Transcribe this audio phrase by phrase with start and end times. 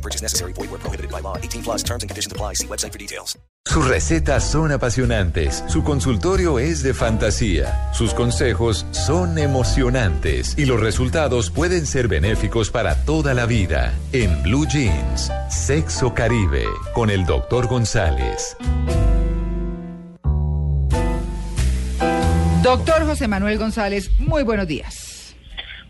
[0.00, 0.52] No purchase necessary.
[0.54, 1.36] Void where prohibited by law.
[1.36, 2.54] 18 plus terms and conditions apply.
[2.54, 3.38] See website for details.
[3.66, 10.80] Sus recetas son apasionantes, su consultorio es de fantasía, sus consejos son emocionantes y los
[10.80, 13.92] resultados pueden ser benéficos para toda la vida.
[14.12, 16.64] En Blue Jeans, Sexo Caribe,
[16.94, 17.68] con el Dr.
[17.68, 18.56] González.
[22.62, 25.09] Doctor José Manuel González, muy buenos días.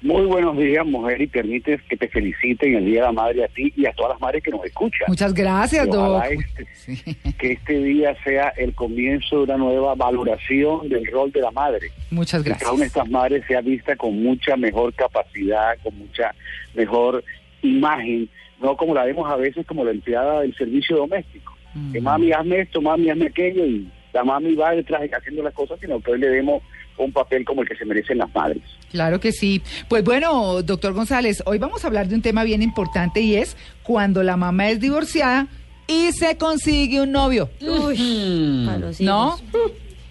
[0.02, 3.44] Muy buenos días, mujer, y permites que te felicite en el Día de la Madre
[3.44, 5.04] a ti y a todas las madres que nos escuchan.
[5.08, 6.22] Muchas gracias, Doc.
[6.24, 11.50] este- que este día sea el comienzo de una nueva valoración del rol de la
[11.50, 11.88] madre.
[12.10, 12.96] Muchas Que cada una de gracias.
[12.96, 16.34] estas madres sea vista con mucha mejor capacidad, con mucha
[16.74, 17.22] mejor
[17.60, 18.28] imagen,
[18.62, 21.54] no como la vemos a veces como la empleada del servicio doméstico.
[21.92, 25.78] Que mami, hazme esto, mami, hazme aquello, y la mami va detrás haciendo las cosas,
[25.78, 26.62] sino que hoy le demos
[27.04, 28.62] un papel como el que se merecen las madres.
[28.90, 29.62] Claro que sí.
[29.88, 33.56] Pues bueno, doctor González, hoy vamos a hablar de un tema bien importante y es
[33.82, 35.46] cuando la mamá es divorciada
[35.86, 37.50] y se consigue un novio.
[37.60, 38.66] Uy,
[39.00, 39.36] ¿No?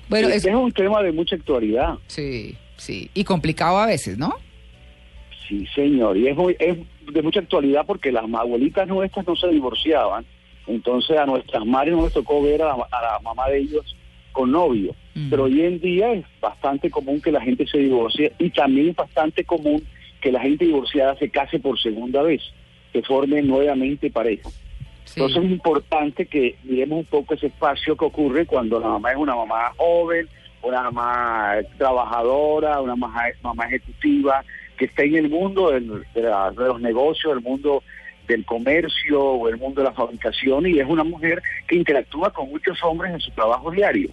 [0.09, 0.45] Bueno, es...
[0.45, 1.95] es un tema de mucha actualidad.
[2.07, 3.09] Sí, sí.
[3.13, 4.33] Y complicado a veces, ¿no?
[5.47, 6.77] Sí, señor, y es, muy- es
[7.11, 10.23] de mucha actualidad porque las abuelitas nuestras no se divorciaban,
[10.67, 13.95] entonces a nuestras madres no les tocó ver a la, a la mamá de ellos
[14.31, 15.29] con novio, Mm.
[15.29, 18.95] pero hoy en día es bastante común que la gente se divorcie y también es
[18.95, 19.83] bastante común
[20.21, 22.41] que la gente divorciada se case por segunda vez,
[22.93, 24.49] que formen nuevamente pareja.
[25.05, 25.19] Sí.
[25.19, 29.17] Entonces es importante que miremos un poco ese espacio que ocurre cuando la mamá es
[29.17, 30.27] una mamá joven,
[30.61, 34.43] una mamá trabajadora, una mamá, mamá ejecutiva,
[34.77, 37.83] que está en el mundo del- de, la- de los negocios, el mundo
[38.29, 42.49] del comercio o el mundo de la fabricación y es una mujer que interactúa con
[42.49, 44.11] muchos hombres en su trabajo diario.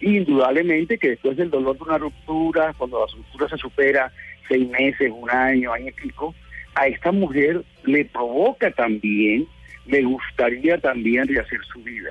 [0.00, 4.12] Y indudablemente que después del dolor de una ruptura, cuando la ruptura se supera
[4.48, 6.34] seis meses, un año, año y pico,
[6.74, 9.46] a esta mujer le provoca también,
[9.86, 12.10] le gustaría también rehacer su vida.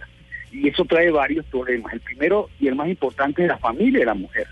[0.52, 1.94] Y eso trae varios problemas.
[1.94, 4.48] El primero y el más importante es la familia de la mujer.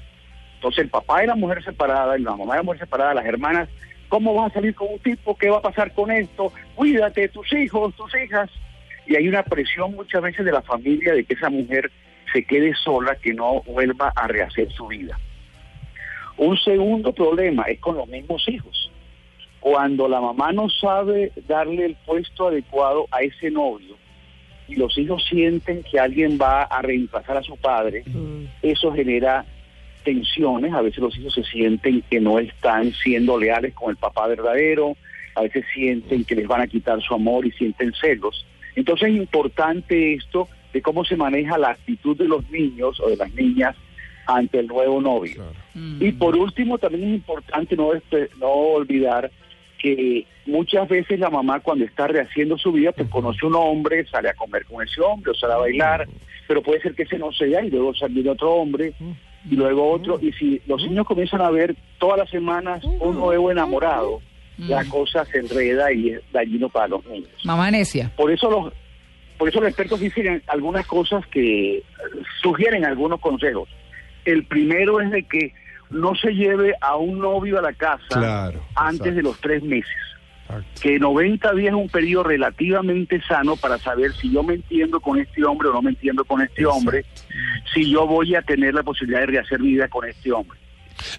[0.56, 3.68] Entonces el papá de la mujer separada, la mamá de la mujer separada, las hermanas,
[4.14, 5.36] ¿cómo vas a salir con un tipo?
[5.36, 6.54] ¿Qué va a pasar con esto?
[6.76, 8.48] Cuídate, tus hijos, tus hijas.
[9.08, 11.92] Y hay una presión muchas veces de la familia de que esa mujer
[12.32, 15.20] se quede sola, que no vuelva a rehacer su vida.
[16.38, 18.92] Un segundo problema es con los mismos hijos.
[19.60, 23.96] Cuando la mamá no sabe darle el puesto adecuado a ese novio
[24.68, 28.04] y los hijos sienten que alguien va a reemplazar a su padre,
[28.62, 29.44] eso genera
[30.04, 34.28] tensiones, a veces los hijos se sienten que no están siendo leales con el papá
[34.28, 34.96] verdadero,
[35.36, 38.46] a veces sienten que les van a quitar su amor y sienten celos.
[38.76, 43.18] Entonces es importante esto de cómo se maneja la actitud de los niños o de
[43.18, 43.76] las niñas
[44.26, 45.44] ante el nuevo novio.
[46.00, 47.92] Y por último, también es importante no,
[48.40, 49.32] no olvidar
[49.78, 54.30] que muchas veces la mamá cuando está rehaciendo su vida, pues conoce un hombre, sale
[54.30, 56.08] a comer con ese hombre o sale a bailar,
[56.48, 58.94] pero puede ser que ese no sea y luego sale otro hombre
[59.50, 60.20] y luego otro.
[60.22, 64.22] Y si los niños comienzan a ver todas las semanas un nuevo enamorado,
[64.58, 67.30] la cosa se enreda y es dañino para los niños.
[67.44, 68.12] Mamá necia.
[68.16, 68.74] Por eso los
[69.38, 71.84] por eso los expertos dicen algunas cosas que
[72.42, 73.68] sugieren algunos consejos.
[74.26, 75.54] El primero es de que
[75.90, 79.16] no se lleve a un novio a la casa Claro, antes exacto.
[79.16, 79.92] de los tres meses.
[80.44, 80.82] Exacto.
[80.82, 85.20] Que 90 días es un periodo relativamente sano para saber si yo me entiendo con
[85.20, 86.78] este hombre o no me entiendo con este Exacto.
[86.78, 87.06] hombre,
[87.74, 90.58] si yo voy a tener la posibilidad de rehacer vida con este hombre.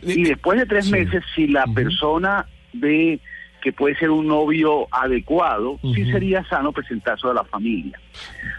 [0.03, 0.93] Y después de tres Sí.
[0.93, 3.21] meses, si la persona ve
[3.63, 6.11] que puede ser un novio adecuado, sí Ujú.
[6.13, 7.99] sería sano presentarse a la familia.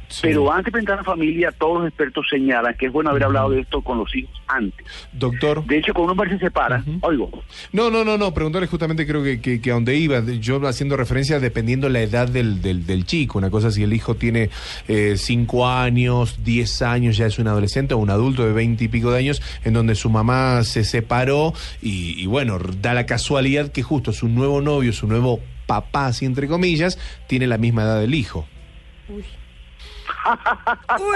[0.07, 0.21] Sí.
[0.23, 3.23] Pero antes de presentar a la familia, todos los expertos señalan que es bueno haber
[3.23, 4.85] hablado de esto con los hijos antes.
[5.11, 5.65] Doctor.
[5.65, 7.29] De hecho, cuando un hombre se separa, oigo,
[7.71, 10.95] No, no, no, no, preguntarle justamente creo que, que, que a donde iba, yo haciendo
[10.95, 14.49] referencia dependiendo la edad del, del, del chico, una cosa si el hijo tiene
[14.87, 18.87] eh, cinco años, diez años, ya es un adolescente o un adulto de veinte y
[18.87, 23.71] pico de años, en donde su mamá se separó y, y bueno, da la casualidad
[23.71, 27.99] que justo su nuevo novio, su nuevo papá, así entre comillas, tiene la misma edad
[27.99, 28.47] del hijo.
[29.09, 29.23] Uy.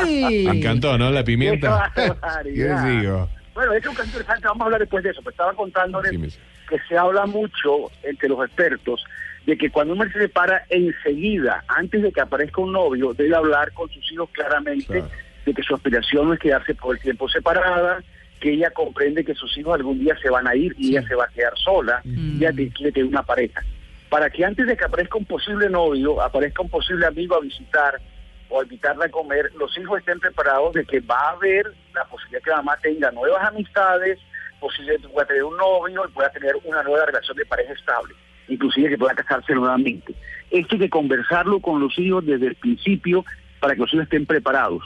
[0.05, 1.09] Me encantó, ¿no?
[1.11, 1.91] La pimienta.
[1.95, 2.85] Qué ¿Qué barbaridad.
[2.85, 3.29] les digo?
[3.53, 6.39] Bueno, es un caso interesante, vamos a hablar después de eso, pero estaba contándoles Sí,
[6.69, 9.03] que se habla mucho entre los expertos
[9.45, 13.35] de que cuando un hombre se separa enseguida, antes de que aparezca un novio, debe
[13.35, 15.03] hablar con sus hijos claramente
[15.45, 18.03] de que su aspiración no es quedarse por el tiempo separada,
[18.39, 21.15] que ella comprende que sus hijos algún día se van a ir y ella se
[21.15, 23.61] va a quedar sola, y ella quiere tener una pareja.
[24.09, 27.99] Para que antes de que aparezca un posible novio, aparezca un posible amigo a visitar
[28.49, 32.41] o invitarla a comer, los hijos estén preparados de que va a haber la posibilidad
[32.41, 34.19] que la mamá tenga nuevas amistades,
[34.59, 38.15] posiblemente pueda tener un novio y pueda tener una nueva relación de pareja estable,
[38.47, 40.15] inclusive que pueda casarse nuevamente.
[40.49, 43.23] Esto hay que conversarlo con los hijos desde el principio
[43.59, 44.83] para que los hijos estén preparados.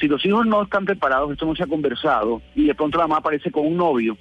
[0.00, 3.04] Si los hijos no están preparados, esto no se ha conversado y de pronto la
[3.04, 4.16] mamá aparece con un novio,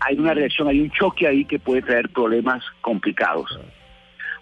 [0.00, 3.60] hay una reacción, hay un choque ahí que puede traer problemas complicados.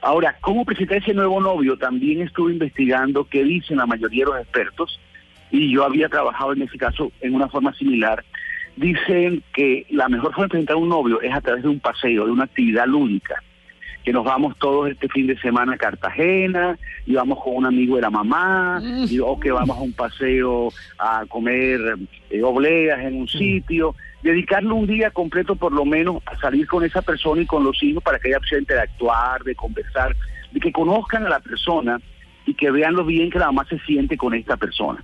[0.00, 1.76] Ahora, ¿cómo presentar ese nuevo novio?
[1.76, 5.00] También estuve investigando qué dicen la mayoría de los expertos
[5.50, 8.24] y yo había trabajado en ese caso en una forma similar.
[8.76, 12.26] Dicen que la mejor forma de presentar un novio es a través de un paseo,
[12.26, 13.42] de una actividad lúdica
[14.04, 17.96] que nos vamos todos este fin de semana a Cartagena y vamos con un amigo
[17.96, 18.80] de la mamá
[19.10, 20.68] y- o que vamos a un paseo
[20.98, 21.80] a comer
[22.30, 26.84] eh, obleas en un sitio dedicarle un día completo por lo menos a salir con
[26.84, 30.16] esa persona y con los hijos para que haya opción de interactuar, de conversar,
[30.52, 32.00] de que conozcan a la persona
[32.46, 35.02] y que vean lo bien que la mamá se siente con esta persona.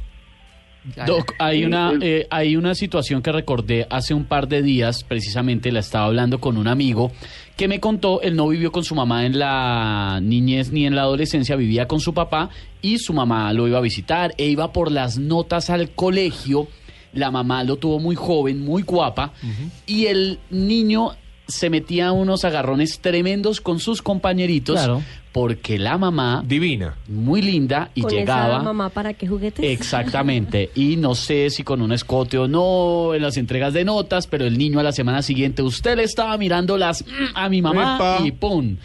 [1.06, 5.02] Doc, hay una, el- eh, hay una situación que recordé hace un par de días,
[5.02, 7.10] precisamente la estaba hablando con un amigo
[7.56, 11.02] que me contó, él no vivió con su mamá en la niñez ni en la
[11.02, 12.50] adolescencia, vivía con su papá
[12.82, 16.68] y su mamá lo iba a visitar e iba por las notas al colegio,
[17.14, 19.32] la mamá lo tuvo muy joven, muy guapa
[19.86, 21.10] y el niño
[21.46, 25.02] se metía a unos agarrones tremendos con sus compañeritos Claro.
[25.30, 26.96] porque la mamá, Divina.
[27.06, 28.54] muy linda, y con llegaba...
[28.54, 29.62] esa mamá para qué juguetes.
[29.62, 30.70] Exactamente.
[30.74, 34.46] Y no sé si con un escote o no en las entregas de notas, pero
[34.46, 37.06] el niño a la semana siguiente, usted le estaba mirando las mm,
[37.36, 38.26] a mi mamá Epa.
[38.26, 38.76] y ¡pum!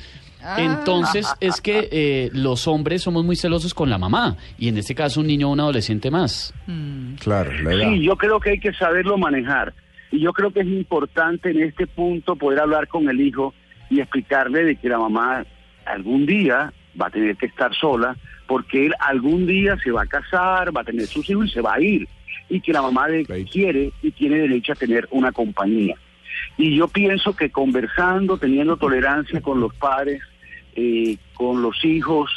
[0.58, 4.96] Entonces es que eh, los hombres somos muy celosos con la mamá y en este
[4.96, 6.54] caso un niño o un adolescente más.
[7.20, 7.90] Claro, la edad.
[7.92, 9.74] Sí, yo creo que hay que saberlo manejar.
[10.12, 13.54] Y yo creo que es importante en este punto poder hablar con el hijo
[13.90, 15.46] y explicarle de que la mamá
[15.86, 18.16] algún día va a tener que estar sola
[18.48, 21.62] porque él algún día se va a casar, va a tener sus hijos y se
[21.62, 22.08] va a ir.
[22.50, 23.48] Y que la mamá de- Right.
[23.52, 25.96] quiere y tiene derecho a tener una compañía.
[26.58, 30.22] Y yo pienso que conversando, teniendo tolerancia con los padres,
[30.80, 32.32] eh, con los hijos,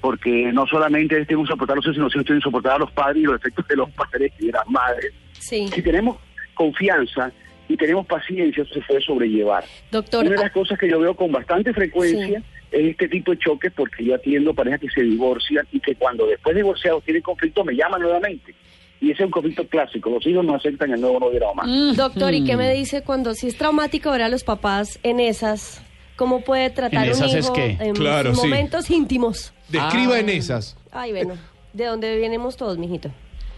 [0.00, 2.78] porque no solamente ellos tienen que soportar a los hijos, sino tienen que soportar a
[2.78, 5.12] los padres y los efectos de los padres y de las madres.
[5.32, 5.68] Sí.
[5.74, 6.16] Si tenemos
[6.54, 7.32] confianza
[7.68, 9.64] y tenemos paciencia, eso se puede sobrellevar.
[9.90, 13.38] Doctor, Una de las cosas que yo veo con bastante frecuencia es este tipo de
[13.38, 17.22] choques porque yo atiendo parejas que se divorcian y que cuando después de divorciados tienen
[17.22, 18.54] conflicto me llaman nuevamente.
[19.00, 20.08] Y ese es un conflicto clásico.
[20.10, 21.92] Los hijos no aceptan el nuevo novio de la mamá.
[21.94, 22.46] doctor, ¿y Mm.
[22.46, 25.82] qué me dice cuando si es traumático ver a los papás en esas?
[26.16, 27.76] ¿Cómo puede tratar ¿En un esas es hijo qué?
[27.80, 28.40] en Claro, sí.
[28.40, 29.52] momentos íntimos?
[29.68, 30.20] Describa Ah.
[30.20, 30.76] en esas.
[30.92, 31.34] Ay, bueno,
[31.72, 33.10] ¿de dónde venimos todos, mijito?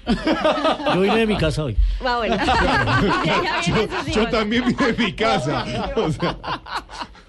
[0.95, 1.77] Yo vine de mi casa hoy.
[2.05, 2.37] Ah, bueno.
[4.15, 5.65] Yo también vine de mi casa.
[5.97, 6.37] O sea,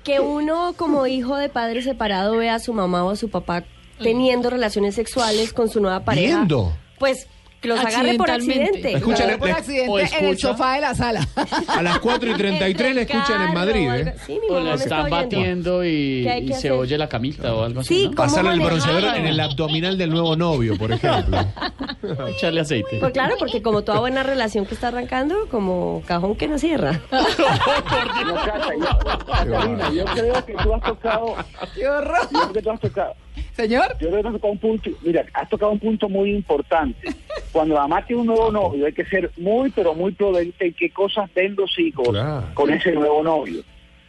[0.04, 3.64] Que uno como hijo de padre separado vea a su mamá o a su papá
[4.02, 6.38] teniendo relaciones sexuales con su nueva pareja.
[6.38, 6.74] ¿Viendo?
[6.98, 7.28] Pues
[7.62, 8.78] que los agarre por Accidentalmente.
[8.78, 8.98] accidente.
[8.98, 10.48] Escucha, Claro, le- por accidente o en el escucha.
[10.50, 11.28] sofá de la sala.
[11.68, 14.16] a las 4 y 33 la escuchan en Madrid, ¿eh?
[14.26, 17.54] Sí, mi O la están batiendo y, ¿Qué hay y que se oye la camita
[17.54, 17.94] o algo así.
[17.96, 18.16] Sí, ¿no?
[18.16, 21.38] ¿cómo Pasarle el bronceador en el abdominal del nuevo novio, por ejemplo.
[22.30, 22.98] Echarle aceite.
[23.00, 27.02] Pues claro, porque como toda buena relación que está arrancando, como cajón que no cierra.
[27.10, 31.36] No, Cata, yo- Catalina, yo creo que tú has tocado,
[31.76, 32.28] ¡Qué horror!
[32.32, 33.14] yo creo que tú has tocado,
[33.62, 33.98] Señor.
[34.00, 37.08] yo creo que has tocado un punto, mira, has tocado un punto muy importante.
[37.52, 40.74] Cuando la mamá tiene un nuevo novio, hay que ser muy, pero muy prudente en
[40.74, 42.48] qué cosas ven los hijos Claro.
[42.54, 43.62] con ese nuevo novio.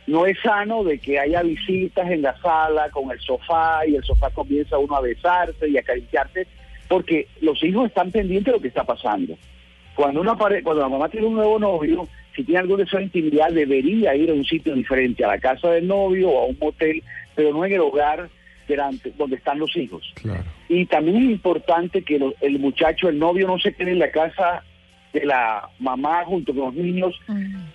[0.07, 4.03] No es sano de que haya visitas en la sala con el sofá y el
[4.05, 6.47] sofá comienza uno a besarse y a acariciarse,
[6.89, 9.37] porque los hijos están pendientes de lo que está pasando.
[9.95, 13.01] Cuando una pare- cuando la mamá tiene un nuevo novio, si tiene algo de esa
[13.01, 16.57] intimidad, debería ir a un sitio diferente, a la casa del novio o a un
[16.61, 17.03] motel,
[17.35, 18.29] pero no en el hogar
[19.17, 20.13] donde están los hijos.
[20.21, 20.45] Claro.
[20.69, 24.11] Y también es importante que lo- el muchacho, el novio, no se quede en la
[24.11, 24.63] casa
[25.13, 27.19] de la mamá junto con los niños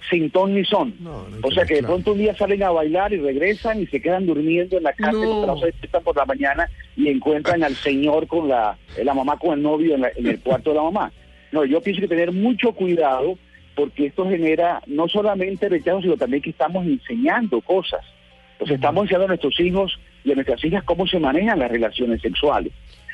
[0.10, 0.94] sin ton ni son.
[1.02, 3.82] No, no hay o sea que de pronto un día salen a bailar y regresan
[3.82, 5.44] y se quedan durmiendo en la casa, No.
[5.44, 9.38] y no se despiertan por la mañana y encuentran al señor con la, la mamá
[9.38, 11.12] con el novio en, la- en el cuarto de la mamá.
[11.52, 13.38] No, yo pienso que tener mucho cuidado
[13.76, 18.00] porque esto genera no solamente rechazo, sino también que estamos enseñando cosas.
[18.54, 22.22] Entonces estamos enseñando a nuestros hijos y a nuestras hijas cómo se manejan las relaciones
[22.22, 22.74] sexuales.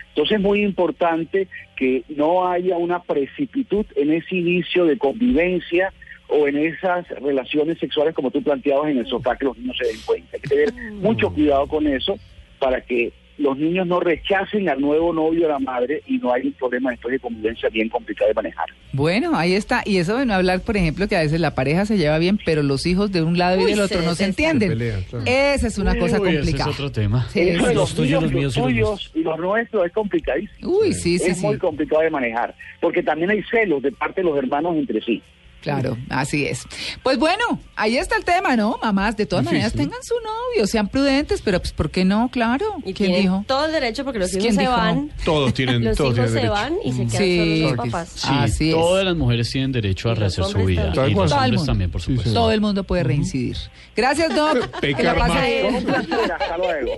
[0.09, 5.93] Entonces es muy importante que no haya una precipitud en ese inicio de convivencia
[6.27, 9.87] o en esas relaciones sexuales como tú planteabas en el sofá que los niños se
[9.87, 10.29] den cuenta.
[10.33, 12.17] Hay que tener mucho cuidado con eso
[12.59, 16.47] para que los niños no rechacen al nuevo novio de la madre y no hay
[16.47, 18.65] un problema después de convivencia bien complicado de manejar.
[18.93, 19.81] Bueno, ahí está.
[19.85, 22.39] Y eso de no hablar, por ejemplo, que a veces la pareja se lleva bien,
[22.45, 24.77] pero los hijos de un lado y del otro se no se entienden.
[24.77, 25.25] Claro.
[25.25, 26.69] Esa es una cosa ese complicada.
[26.71, 27.27] es otro tema.
[27.29, 27.75] Sí, Eso de sí.
[27.75, 30.71] los, Los tuyos, los míos los y los tuyos y los nuestros es complicadísimo.
[30.79, 31.45] Uy, sí, sí, es sí.
[31.45, 35.21] muy complicado de manejar, porque también hay celos de parte de los hermanos entre sí.
[35.61, 36.63] Claro, así es.
[37.03, 38.79] Pues bueno, ahí está el tema, ¿no?
[38.81, 42.29] Mamás, de todas maneras tengan su novio, sean prudentes, pero pues ¿por qué no?
[42.31, 42.77] Claro.
[42.79, 43.43] Y ¿Quién tienen dijo?
[43.47, 45.11] todo el derecho porque los ¿Quién hijos se dijo van.
[45.23, 46.51] Todos tienen, Los todos hijos tienen se derecho.
[46.53, 47.61] van y se quedan Sí.
[47.61, 48.09] solo los papás.
[48.15, 48.75] Sí, Así es.
[48.75, 50.91] todas las mujeres tienen derecho a rehacer su vida.
[50.93, 51.11] también.
[51.11, 51.25] Y cual.
[51.25, 51.71] los Todo el hombres mundo.
[51.71, 52.33] también, por Sí, supuesto.
[52.33, 53.57] Todo el mundo puede reincidir.
[53.95, 54.57] Gracias, Doc.
[54.81, 55.89] Que la Pecar pase bien.
[56.31, 56.91] Hasta luego.